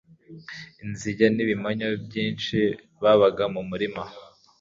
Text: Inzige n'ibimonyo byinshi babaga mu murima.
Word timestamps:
Inzige 0.83 1.25
n'ibimonyo 1.35 1.89
byinshi 2.05 2.57
babaga 3.03 3.43
mu 3.53 3.61
murima. 3.69 4.03